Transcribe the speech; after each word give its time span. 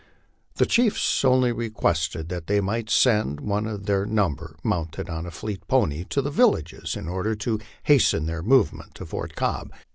The 0.55 0.65
chiefs 0.65 1.23
only 1.23 1.51
requested 1.51 2.27
that 2.29 2.47
they 2.47 2.59
might 2.59 2.89
send 2.89 3.39
one 3.39 3.67
of 3.67 3.85
their 3.85 4.03
number, 4.03 4.57
mounted 4.63 5.11
on 5.11 5.27
a 5.27 5.29
fleet 5.29 5.67
pony, 5.67 6.05
to 6.05 6.23
the 6.23 6.31
villages, 6.31 6.95
in 6.95 7.07
order 7.07 7.35
to 7.35 7.59
hasten 7.83 8.25
their 8.25 8.41
movement 8.41 8.95
to 8.95 9.05
Fort 9.05 9.35
Cobb. 9.35 9.71